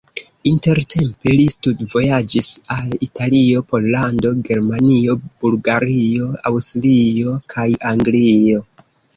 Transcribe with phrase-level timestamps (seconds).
[0.51, 8.67] Intertempe li studvojaĝis al Italio, Pollando, Germanio, Bulgario, Aŭstrio kaj Anglio.